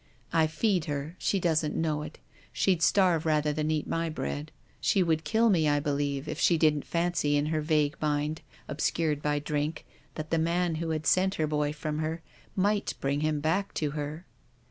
I 0.33 0.47
feed 0.47 0.85
her. 0.85 1.15
She 1.19 1.39
doesn't 1.39 1.75
know 1.75 2.01
it. 2.01 2.17
She'd 2.51 2.81
starve 2.81 3.23
rather 3.23 3.53
than 3.53 3.69
eat 3.69 3.85
my 3.85 4.09
bread. 4.09 4.51
She 4.79 5.03
would 5.03 5.23
kill 5.23 5.47
me, 5.51 5.69
I 5.69 5.79
believe, 5.79 6.27
if 6.27 6.39
she 6.39 6.57
didn't 6.57 6.85
fancy 6.87 7.37
in 7.37 7.45
her 7.53 7.61
vague 7.61 7.95
mind, 8.01 8.41
obscured 8.67 9.21
by 9.21 9.37
drink, 9.37 9.85
that 10.15 10.31
the 10.31 10.39
man 10.39 10.73
who 10.81 10.89
had 10.89 11.05
sent 11.05 11.35
her 11.35 11.45
boy 11.45 11.71
from 11.71 11.99
her 11.99 12.23
might 12.55 12.95
bring 12.99 13.19
him 13.19 13.41
back 13.41 13.75
to 13.75 13.91
her. 13.91 14.25